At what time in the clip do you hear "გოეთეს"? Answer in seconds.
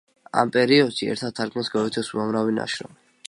1.75-2.11